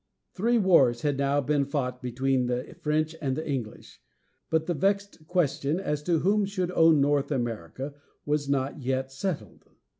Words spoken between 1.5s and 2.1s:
fought